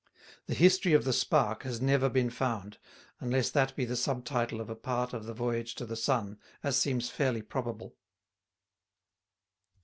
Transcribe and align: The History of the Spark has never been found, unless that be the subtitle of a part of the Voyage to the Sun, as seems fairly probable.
The 0.47 0.55
History 0.55 0.93
of 0.93 1.03
the 1.03 1.13
Spark 1.13 1.61
has 1.61 1.79
never 1.79 2.09
been 2.09 2.31
found, 2.31 2.79
unless 3.19 3.51
that 3.51 3.75
be 3.75 3.85
the 3.85 3.95
subtitle 3.95 4.59
of 4.59 4.67
a 4.67 4.75
part 4.75 5.13
of 5.13 5.27
the 5.27 5.33
Voyage 5.35 5.75
to 5.75 5.85
the 5.85 5.95
Sun, 5.95 6.39
as 6.63 6.75
seems 6.75 7.11
fairly 7.11 7.43
probable. 7.43 7.95